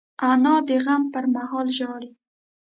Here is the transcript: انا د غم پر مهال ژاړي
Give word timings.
انا 0.29 0.55
د 0.67 0.69
غم 0.83 1.03
پر 1.13 1.25
مهال 1.33 1.67
ژاړي 1.77 2.09